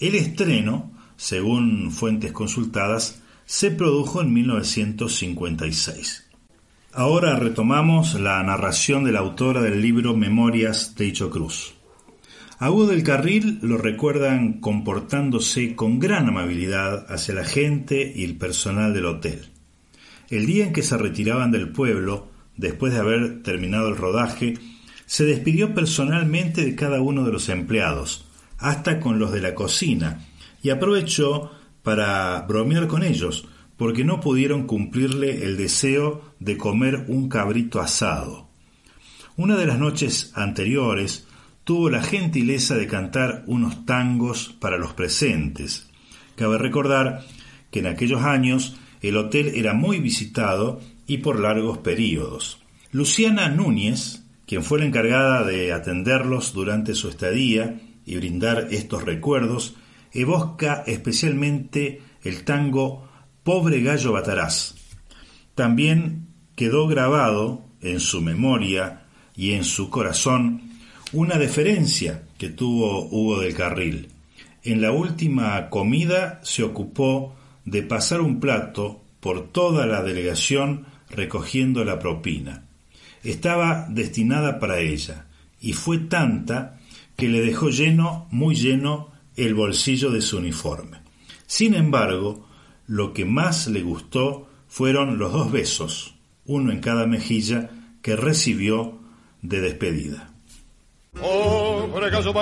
El 0.00 0.14
estreno, 0.14 0.90
según 1.16 1.92
fuentes 1.92 2.32
consultadas, 2.32 3.22
se 3.44 3.70
produjo 3.70 4.22
en 4.22 4.32
1956. 4.32 6.24
Ahora 6.94 7.36
retomamos 7.36 8.18
la 8.18 8.42
narración 8.42 9.04
de 9.04 9.12
la 9.12 9.18
autora 9.18 9.60
del 9.60 9.82
libro 9.82 10.16
Memorias 10.16 10.94
de 10.96 11.04
Icho 11.04 11.28
Cruz. 11.28 11.74
A 12.58 12.70
del 12.70 13.02
Carril 13.02 13.58
lo 13.60 13.76
recuerdan 13.76 14.54
comportándose 14.54 15.76
con 15.76 15.98
gran 15.98 16.28
amabilidad 16.28 17.12
hacia 17.12 17.34
la 17.34 17.44
gente 17.44 18.10
y 18.16 18.24
el 18.24 18.38
personal 18.38 18.94
del 18.94 19.04
hotel. 19.04 19.50
El 20.30 20.46
día 20.46 20.64
en 20.64 20.72
que 20.72 20.82
se 20.82 20.96
retiraban 20.96 21.50
del 21.52 21.70
pueblo, 21.72 22.27
después 22.58 22.92
de 22.92 22.98
haber 22.98 23.42
terminado 23.42 23.88
el 23.88 23.96
rodaje, 23.96 24.54
se 25.06 25.24
despidió 25.24 25.72
personalmente 25.72 26.62
de 26.64 26.74
cada 26.74 27.00
uno 27.00 27.24
de 27.24 27.32
los 27.32 27.48
empleados, 27.48 28.26
hasta 28.58 29.00
con 29.00 29.18
los 29.18 29.32
de 29.32 29.40
la 29.40 29.54
cocina, 29.54 30.26
y 30.62 30.68
aprovechó 30.68 31.50
para 31.82 32.42
bromear 32.42 32.88
con 32.88 33.02
ellos, 33.02 33.48
porque 33.78 34.04
no 34.04 34.20
pudieron 34.20 34.66
cumplirle 34.66 35.44
el 35.44 35.56
deseo 35.56 36.34
de 36.40 36.58
comer 36.58 37.06
un 37.08 37.28
cabrito 37.28 37.80
asado. 37.80 38.48
Una 39.36 39.56
de 39.56 39.66
las 39.66 39.78
noches 39.78 40.32
anteriores 40.34 41.26
tuvo 41.62 41.88
la 41.88 42.02
gentileza 42.02 42.74
de 42.74 42.88
cantar 42.88 43.44
unos 43.46 43.86
tangos 43.86 44.54
para 44.58 44.78
los 44.78 44.94
presentes. 44.94 45.88
Cabe 46.34 46.58
recordar 46.58 47.24
que 47.70 47.78
en 47.78 47.86
aquellos 47.86 48.22
años 48.24 48.76
el 49.00 49.16
hotel 49.16 49.52
era 49.54 49.74
muy 49.74 50.00
visitado 50.00 50.80
y 51.08 51.18
por 51.18 51.40
largos 51.40 51.78
períodos. 51.78 52.60
Luciana 52.92 53.48
Núñez, 53.48 54.22
quien 54.46 54.62
fue 54.62 54.78
la 54.78 54.84
encargada 54.84 55.42
de 55.42 55.72
atenderlos 55.72 56.52
durante 56.52 56.94
su 56.94 57.08
estadía 57.08 57.80
y 58.06 58.16
brindar 58.16 58.68
estos 58.70 59.02
recuerdos, 59.02 59.74
evoca 60.12 60.84
especialmente 60.86 62.02
el 62.22 62.44
tango 62.44 63.08
Pobre 63.42 63.82
Gallo 63.82 64.12
Batarás. 64.12 64.76
También 65.54 66.28
quedó 66.54 66.86
grabado 66.86 67.64
en 67.80 68.00
su 68.00 68.20
memoria 68.20 69.06
y 69.34 69.52
en 69.52 69.64
su 69.64 69.90
corazón 69.90 70.62
una 71.12 71.38
deferencia 71.38 72.24
que 72.36 72.50
tuvo 72.50 73.06
Hugo 73.08 73.40
del 73.40 73.54
Carril. 73.54 74.08
En 74.62 74.82
la 74.82 74.92
última 74.92 75.70
comida 75.70 76.40
se 76.42 76.62
ocupó 76.62 77.34
de 77.64 77.82
pasar 77.82 78.20
un 78.20 78.40
plato 78.40 79.02
por 79.20 79.48
toda 79.48 79.86
la 79.86 80.02
delegación 80.02 80.86
recogiendo 81.10 81.84
la 81.84 81.98
propina. 81.98 82.64
Estaba 83.24 83.86
destinada 83.88 84.58
para 84.58 84.80
ella, 84.80 85.26
y 85.60 85.72
fue 85.72 85.98
tanta 85.98 86.78
que 87.16 87.28
le 87.28 87.40
dejó 87.40 87.70
lleno, 87.70 88.28
muy 88.30 88.54
lleno, 88.54 89.10
el 89.36 89.54
bolsillo 89.54 90.10
de 90.10 90.22
su 90.22 90.38
uniforme. 90.38 90.98
Sin 91.46 91.74
embargo, 91.74 92.46
lo 92.86 93.12
que 93.12 93.24
más 93.24 93.66
le 93.68 93.82
gustó 93.82 94.48
fueron 94.68 95.18
los 95.18 95.32
dos 95.32 95.50
besos, 95.50 96.14
uno 96.46 96.72
en 96.72 96.80
cada 96.80 97.06
mejilla, 97.06 97.70
que 98.02 98.16
recibió 98.16 98.98
de 99.42 99.60
despedida. 99.60 100.30
Pobre 101.12 102.10
gallo 102.10 102.32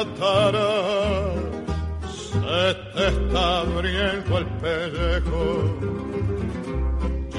se 2.42 2.74
te 2.94 3.08
está 3.08 3.60
abriendo 3.60 4.38
el 4.38 4.46
pellejo. 4.60 6.35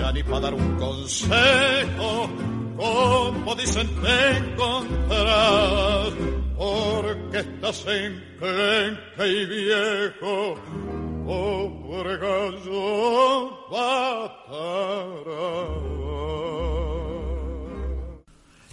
Ya 0.07 0.13
ni 0.13 0.23
para 0.23 0.39
dar 0.39 0.53
un 0.53 0.75
consejo, 0.77 2.29
como 2.77 3.55
dicen 3.55 3.89
te 4.01 4.37
encontrarás, 4.37 6.13
porque 6.57 7.39
estás 7.39 7.85
enclenque 7.85 9.27
y 9.27 9.45
viejo 9.45 10.55
pobre 11.25 12.17
gallo 12.19 13.51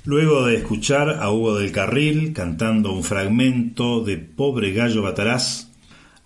Luego 0.04 0.44
de 0.44 0.54
escuchar 0.58 1.18
a 1.20 1.32
Hugo 1.32 1.56
del 1.56 1.72
Carril 1.72 2.32
cantando 2.32 2.92
un 2.92 3.02
fragmento 3.02 4.04
de 4.04 4.18
Pobre 4.18 4.72
Gallo 4.72 5.02
Batarás, 5.02 5.72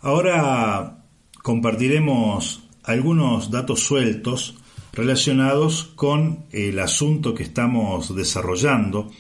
ahora 0.03 0.99
compartiremos 1.43 2.63
algunos 2.85 3.51
datos 3.51 3.81
sueltos 3.81 4.55
relacionados 4.99 5.93
con 5.95 6.47
el 6.51 6.81
asunto 6.81 7.33
que 7.33 7.45
estamos 7.45 8.17
desarrollando, 8.17 9.13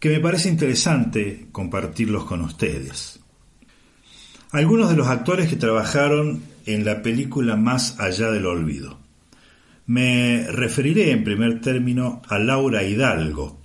que 0.00 0.08
me 0.08 0.18
parece 0.18 0.48
interesante 0.48 1.46
compartirlos 1.52 2.24
con 2.24 2.40
ustedes. 2.40 3.20
Algunos 4.50 4.90
de 4.90 4.96
los 4.96 5.06
actores 5.06 5.48
que 5.48 5.54
trabajaron 5.54 6.42
en 6.66 6.84
la 6.84 7.02
película 7.02 7.54
Más 7.54 8.00
allá 8.00 8.32
del 8.32 8.46
olvido. 8.46 8.98
Me 9.86 10.44
referiré 10.50 11.12
en 11.12 11.22
primer 11.22 11.60
término 11.60 12.20
a 12.28 12.40
Laura 12.40 12.82
Hidalgo, 12.82 13.60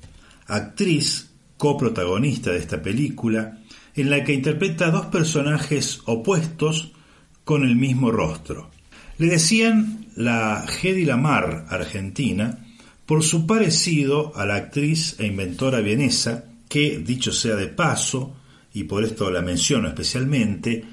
actriz 0.46 1.32
coprotagonista 1.58 2.52
de 2.52 2.60
esta 2.60 2.84
película, 2.84 3.58
en 3.96 4.12
la 4.12 4.24
que 4.24 4.34
interpreta 4.34 4.92
dos 4.92 5.08
personajes 5.08 6.02
opuestos 6.06 6.92
con 7.44 7.64
el 7.64 7.76
mismo 7.76 8.12
rostro. 8.12 8.70
Le 9.18 9.26
decían 9.26 10.07
la 10.18 10.66
Hedy 10.66 11.06
Lamar 11.06 11.68
argentina 11.70 12.66
por 13.06 13.24
su 13.24 13.46
parecido 13.46 14.36
a 14.36 14.48
la 14.48 14.56
actriz 14.56 15.16
e 15.20 15.28
inventora 15.28 15.80
vienesa 15.80 16.46
que, 16.68 16.98
dicho 16.98 17.32
sea 17.32 17.56
de 17.56 17.68
paso, 17.68 18.36
y 18.74 18.86
por 18.86 19.04
esto 19.04 19.30
la 19.30 19.42
menciono 19.42 19.88
especialmente, 19.88 20.84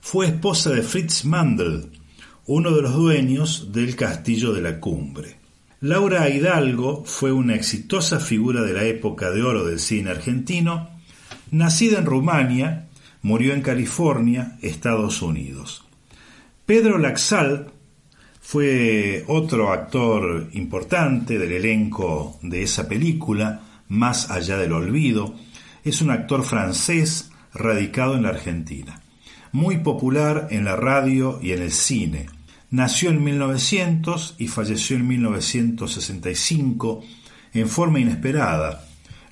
fue 0.00 0.26
esposa 0.26 0.70
de 0.70 0.82
Fritz 0.82 1.24
Mandel, 1.24 1.90
uno 2.46 2.70
de 2.70 2.82
los 2.82 2.94
dueños 2.94 3.72
del 3.72 3.96
Castillo 3.96 4.52
de 4.52 4.60
la 4.60 4.78
Cumbre. 4.80 5.38
Laura 5.80 6.28
Hidalgo 6.28 7.04
fue 7.06 7.32
una 7.32 7.54
exitosa 7.54 8.20
figura 8.20 8.62
de 8.62 8.74
la 8.74 8.84
época 8.84 9.30
de 9.30 9.42
oro 9.42 9.64
del 9.64 9.80
cine 9.80 10.10
argentino, 10.10 10.90
nacida 11.50 11.98
en 11.98 12.06
Rumania, 12.06 12.88
murió 13.22 13.54
en 13.54 13.62
California, 13.62 14.58
Estados 14.60 15.22
Unidos. 15.22 15.84
Pedro 16.66 16.98
Laxal 16.98 17.72
fue 18.50 19.24
otro 19.26 19.74
actor 19.74 20.48
importante 20.54 21.38
del 21.38 21.52
elenco 21.52 22.38
de 22.40 22.62
esa 22.62 22.88
película, 22.88 23.82
Más 23.88 24.30
allá 24.30 24.56
del 24.56 24.72
olvido, 24.72 25.34
es 25.84 26.00
un 26.00 26.10
actor 26.10 26.42
francés 26.44 27.30
radicado 27.52 28.16
en 28.16 28.22
la 28.22 28.30
Argentina, 28.30 29.02
muy 29.52 29.80
popular 29.80 30.48
en 30.50 30.64
la 30.64 30.76
radio 30.76 31.38
y 31.42 31.52
en 31.52 31.60
el 31.60 31.72
cine. 31.72 32.24
Nació 32.70 33.10
en 33.10 33.22
1900 33.22 34.36
y 34.38 34.48
falleció 34.48 34.96
en 34.96 35.06
1965 35.08 37.04
en 37.52 37.68
forma 37.68 38.00
inesperada, 38.00 38.82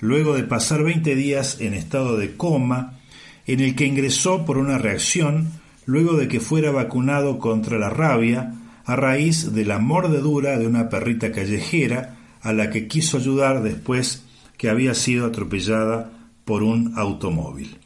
luego 0.01 0.35
de 0.35 0.43
pasar 0.43 0.83
20 0.83 1.15
días 1.15 1.63
en 1.63 1.73
estado 1.73 2.19
de 2.19 2.37
coma, 2.37 2.99
en 3.47 3.61
el 3.61 3.77
que 3.77 3.87
ingresó 3.87 4.45
por 4.45 4.59
una 4.59 4.77
reacción 4.77 5.53
luego 5.87 6.19
de 6.19 6.29
que 6.29 6.39
fuera 6.39 6.71
vacunado 6.71 7.39
contra 7.39 7.79
la 7.79 7.89
rabia 7.89 8.53
a 8.87 8.94
raíz 8.94 9.53
de 9.53 9.64
la 9.64 9.79
mordedura 9.81 10.59
de 10.59 10.66
una 10.66 10.88
perrita 10.88 11.33
callejera 11.33 12.16
a 12.40 12.53
la 12.53 12.70
que 12.70 12.87
quiso 12.87 13.18
ayudar 13.18 13.62
después 13.62 14.25
que 14.57 14.70
había 14.70 14.94
sido 14.94 15.27
atropellada 15.27 16.12
por 16.44 16.62
un 16.62 16.94
automóvil. 16.96 17.79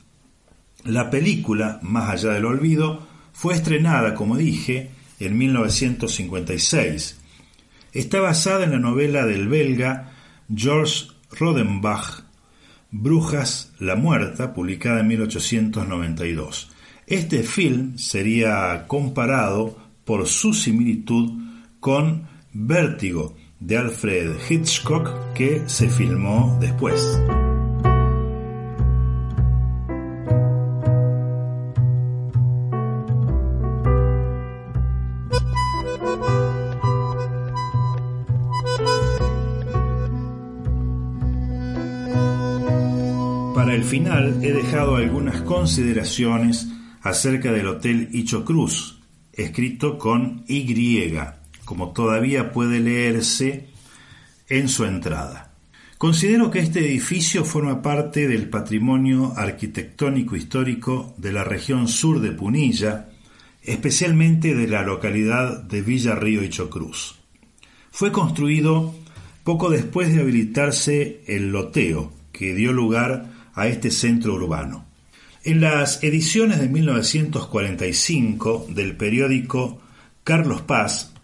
La 0.84 1.10
película, 1.10 1.80
Más 1.82 2.10
allá 2.10 2.34
del 2.34 2.44
olvido, 2.44 3.06
fue 3.32 3.54
estrenada, 3.54 4.14
como 4.14 4.36
dije, 4.36 4.90
en 5.18 5.38
1956. 5.38 7.18
Está 7.92 8.20
basada 8.20 8.64
en 8.64 8.72
la 8.72 8.78
novela 8.78 9.24
del 9.24 9.48
belga 9.48 10.12
Georges 10.54 11.08
Rodenbach, 11.30 12.24
Brujas 12.90 13.72
la 13.78 13.96
Muerta, 13.96 14.52
publicada 14.52 15.00
en 15.00 15.08
1892. 15.08 16.70
Este 17.06 17.42
film 17.42 17.96
sería 17.96 18.84
comparado 18.86 19.76
por 20.11 20.27
su 20.27 20.53
similitud 20.53 21.40
con 21.79 22.27
Vértigo 22.53 23.37
de 23.61 23.79
Alfred 23.79 24.33
Hitchcock 24.49 25.09
que 25.35 25.62
se 25.68 25.88
filmó 25.88 26.59
después. 26.61 27.16
Para 43.55 43.77
el 43.77 43.85
final 43.85 44.42
he 44.42 44.53
dejado 44.53 44.96
algunas 44.96 45.40
consideraciones 45.42 46.66
acerca 47.01 47.53
del 47.53 47.68
Hotel 47.68 48.09
Icho 48.11 48.44
Cruz, 48.44 48.99
escrito 49.42 49.98
con 49.98 50.44
Y, 50.48 51.14
como 51.64 51.92
todavía 51.92 52.53
puede 52.53 52.81
leerse 52.81 53.68
en 54.48 54.68
su 54.68 54.85
entrada. 54.85 55.53
Considero 55.98 56.50
que 56.50 56.61
este 56.61 56.81
edificio 56.81 57.44
forma 57.44 57.83
parte 57.83 58.26
del 58.26 58.48
patrimonio 58.48 59.35
arquitectónico 59.37 60.35
histórico 60.35 61.14
de 61.18 61.33
la 61.33 61.44
región 61.44 61.88
sur 61.88 62.20
de 62.20 62.33
Punilla, 62.33 63.11
especialmente 63.62 64.55
de 64.55 64.66
la 64.66 64.83
localidad 64.83 65.62
de 65.62 65.83
Villa 65.83 66.14
Río 66.14 66.42
Icho 66.42 66.70
Cruz. 66.70 67.16
Fue 67.90 68.12
construido 68.12 68.94
poco 69.44 69.68
después 69.68 70.14
de 70.14 70.22
habilitarse 70.22 71.22
el 71.26 71.53
loteo, 71.53 72.12
que 72.33 72.55
dio 72.55 72.72
lugar 72.72 73.31
a 73.55 73.68
este 73.68 73.90
centro 73.90 74.35
urbano. 74.35 74.87
En 75.42 75.62
las 75.62 76.05
ediciones 76.05 76.61
de 76.61 76.68
1945 76.68 78.66
del 78.68 78.94
periódico 78.94 79.81
Carlos 80.22 80.61
Paz, 80.61 81.14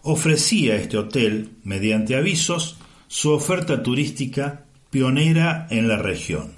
ofrecía 0.00 0.76
este 0.76 0.96
hotel, 0.96 1.50
mediante 1.62 2.16
avisos, 2.16 2.78
su 3.06 3.32
oferta 3.32 3.82
turística 3.82 4.64
pionera 4.88 5.66
en 5.68 5.88
la 5.88 5.98
región. 5.98 6.54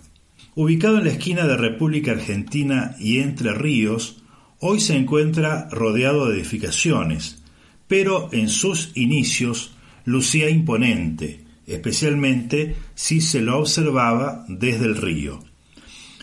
Ubicado 0.54 0.98
en 0.98 1.06
la 1.06 1.10
esquina 1.10 1.44
de 1.44 1.56
República 1.56 2.12
Argentina 2.12 2.94
y 3.00 3.18
Entre 3.18 3.52
Ríos, 3.52 4.22
hoy 4.60 4.78
se 4.78 4.96
encuentra 4.96 5.68
rodeado 5.72 6.28
de 6.28 6.36
edificaciones, 6.36 7.42
pero 7.88 8.28
en 8.30 8.48
sus 8.48 8.92
inicios 8.94 9.72
lucía 10.04 10.50
imponente, 10.50 11.44
especialmente 11.66 12.76
si 12.94 13.20
se 13.20 13.40
lo 13.40 13.58
observaba 13.58 14.44
desde 14.46 14.84
el 14.84 14.96
río. 14.96 15.40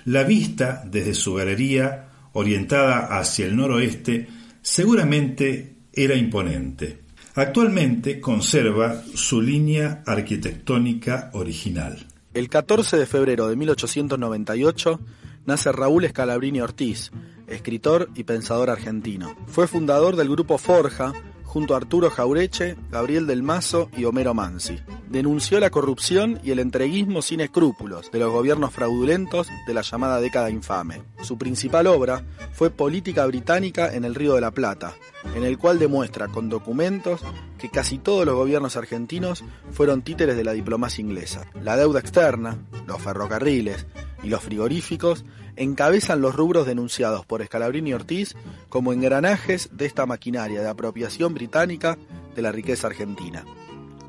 La 0.06 0.24
vista 0.24 0.84
desde 0.86 1.14
su 1.14 1.36
galería, 1.36 2.10
orientada 2.34 3.18
hacia 3.18 3.46
el 3.46 3.56
noroeste, 3.56 4.28
seguramente 4.62 5.76
era 5.94 6.16
imponente. 6.16 7.04
Actualmente 7.36 8.20
conserva 8.20 9.02
su 9.16 9.42
línea 9.42 10.04
arquitectónica 10.06 11.32
original. 11.34 12.06
El 12.34 12.50
14 12.50 12.98
de 12.98 13.06
febrero 13.06 13.48
de 13.48 13.56
1898 13.56 15.00
nace 15.46 15.72
Raúl 15.72 16.08
Scalabrini 16.08 16.62
Ortiz, 16.62 17.12
escritor 17.48 18.10
y 18.16 18.24
pensador 18.24 18.70
argentino. 18.70 19.36
Fue 19.48 19.68
fundador 19.68 20.16
del 20.16 20.30
grupo 20.30 20.58
Forja, 20.58 21.14
junto 21.54 21.76
a 21.76 21.78
Arturo 21.78 22.10
Jaureche, 22.10 22.76
Gabriel 22.90 23.28
del 23.28 23.44
Mazo 23.44 23.92
y 23.96 24.06
Homero 24.06 24.34
Mansi. 24.34 24.80
Denunció 25.08 25.60
la 25.60 25.70
corrupción 25.70 26.40
y 26.44 26.50
el 26.50 26.58
entreguismo 26.58 27.22
sin 27.22 27.42
escrúpulos 27.42 28.10
de 28.12 28.18
los 28.18 28.32
gobiernos 28.32 28.74
fraudulentos 28.74 29.50
de 29.68 29.74
la 29.76 29.84
llamada 29.84 30.20
década 30.20 30.50
infame. 30.50 31.04
Su 31.22 31.38
principal 31.38 31.86
obra 31.86 32.24
fue 32.54 32.72
Política 32.72 33.28
Británica 33.28 33.94
en 33.94 34.04
el 34.04 34.16
Río 34.16 34.34
de 34.34 34.42
la 34.42 34.50
Plata, 34.50 34.96
en 35.36 35.44
el 35.44 35.60
cual 35.60 35.78
demuestra 35.78 36.28
con 36.28 36.50
documentos 36.50 37.22
que 37.60 37.70
casi 37.70 38.00
todos 38.00 38.26
los 38.26 38.34
gobiernos 38.34 38.76
argentinos 38.76 39.44
fueron 39.72 40.02
títeres 40.02 40.36
de 40.36 40.44
la 40.44 40.54
diplomacia 40.54 41.04
inglesa. 41.04 41.46
La 41.62 41.78
deuda 41.78 42.00
externa, 42.00 42.58
los 42.88 43.00
ferrocarriles 43.00 43.86
y 44.24 44.30
los 44.30 44.42
frigoríficos 44.42 45.26
encabezan 45.56 46.22
los 46.22 46.36
rubros 46.36 46.66
denunciados 46.66 47.26
por 47.26 47.46
Scalabrini 47.46 47.94
Ortiz 47.94 48.36
como 48.70 48.94
engranajes 48.94 49.70
de 49.74 49.86
esta 49.86 50.06
maquinaria 50.06 50.62
de 50.62 50.70
apropiación 50.70 51.34
británica 51.34 51.98
de 52.36 52.42
la 52.42 52.52
riqueza 52.52 52.88
argentina. 52.88 53.44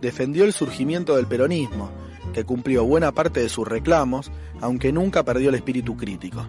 Defendió 0.01 0.45
el 0.45 0.53
surgimiento 0.53 1.17
del 1.17 1.27
peronismo, 1.27 1.91
que 2.33 2.45
cumplió 2.45 2.85
buena 2.85 3.13
parte 3.13 3.41
de 3.41 3.49
sus 3.49 3.67
reclamos, 3.67 4.31
aunque 4.61 4.93
nunca 4.93 5.25
perdió 5.25 5.51
el 5.51 5.55
espíritu 5.57 5.97
crítico. 5.97 6.47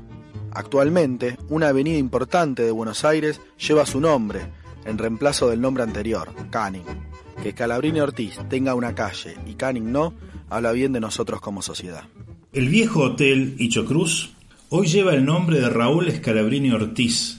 Actualmente, 0.52 1.38
una 1.50 1.70
avenida 1.70 1.98
importante 1.98 2.64
de 2.64 2.72
Buenos 2.72 3.04
Aires 3.04 3.42
lleva 3.58 3.86
su 3.86 4.00
nombre, 4.00 4.42
en 4.86 4.98
reemplazo 4.98 5.50
del 5.50 5.60
nombre 5.62 5.84
anterior, 5.84 6.30
Canning. 6.50 6.86
Que 7.42 7.52
Scalabrini 7.52 8.00
Ortiz 8.00 8.40
tenga 8.50 8.76
una 8.76 8.96
calle 8.96 9.36
y 9.46 9.56
Canning 9.56 9.92
no, 9.92 10.14
habla 10.50 10.72
bien 10.72 10.94
de 10.94 11.02
nosotros 11.02 11.42
como 11.42 11.62
sociedad. 11.62 12.06
El 12.56 12.70
viejo 12.70 13.02
hotel 13.02 13.56
Icho 13.60 13.84
Cruz 13.84 14.30
hoy 14.70 14.88
lleva 14.88 15.14
el 15.14 15.26
nombre 15.26 15.60
de 15.60 15.70
Raúl 15.70 16.10
Scalabrini 16.10 16.72
Ortiz, 16.72 17.38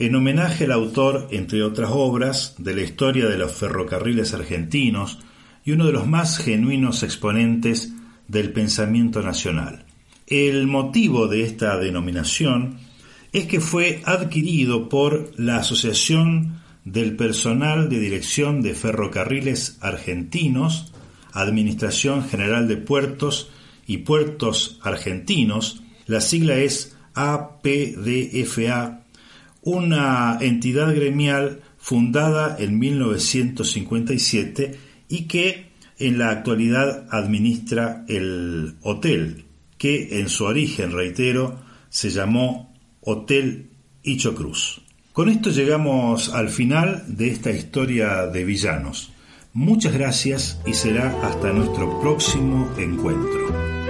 en 0.00 0.16
homenaje 0.16 0.64
al 0.64 0.72
autor, 0.72 1.28
entre 1.30 1.62
otras 1.62 1.90
obras, 1.92 2.56
de 2.58 2.74
la 2.74 2.82
historia 2.82 3.26
de 3.26 3.38
los 3.38 3.52
ferrocarriles 3.52 4.34
argentinos 4.34 5.20
y 5.64 5.70
uno 5.70 5.86
de 5.86 5.92
los 5.92 6.08
más 6.08 6.38
genuinos 6.38 7.04
exponentes 7.04 7.92
del 8.26 8.52
pensamiento 8.52 9.22
nacional. 9.22 9.84
El 10.26 10.66
motivo 10.66 11.28
de 11.28 11.44
esta 11.44 11.78
denominación 11.78 12.78
es 13.32 13.46
que 13.46 13.60
fue 13.60 14.02
adquirido 14.04 14.88
por 14.88 15.30
la 15.36 15.58
Asociación 15.58 16.60
del 16.84 17.14
Personal 17.14 17.88
de 17.88 18.00
Dirección 18.00 18.62
de 18.62 18.74
Ferrocarriles 18.74 19.78
Argentinos, 19.80 20.92
Administración 21.32 22.24
General 22.28 22.66
de 22.66 22.78
Puertos 22.78 23.48
y 23.86 23.98
Puertos 23.98 24.78
Argentinos, 24.82 25.82
la 26.06 26.20
sigla 26.20 26.56
es 26.56 26.96
APDFA, 27.14 29.04
una 29.62 30.38
entidad 30.40 30.94
gremial 30.94 31.62
fundada 31.78 32.56
en 32.58 32.78
1957 32.78 34.78
y 35.08 35.24
que 35.24 35.72
en 35.98 36.18
la 36.18 36.30
actualidad 36.30 37.06
administra 37.10 38.04
el 38.08 38.74
hotel, 38.82 39.44
que 39.78 40.20
en 40.20 40.28
su 40.28 40.44
origen, 40.44 40.92
reitero, 40.92 41.60
se 41.88 42.10
llamó 42.10 42.74
Hotel 43.00 43.70
Icho 44.02 44.34
Cruz. 44.34 44.82
Con 45.12 45.28
esto 45.28 45.50
llegamos 45.50 46.34
al 46.34 46.48
final 46.48 47.04
de 47.06 47.28
esta 47.28 47.52
historia 47.52 48.26
de 48.26 48.44
villanos. 48.44 49.13
Muchas 49.56 49.92
gracias 49.92 50.58
y 50.66 50.74
será 50.74 51.14
hasta 51.22 51.52
nuestro 51.52 52.00
próximo 52.00 52.68
encuentro. 52.76 53.83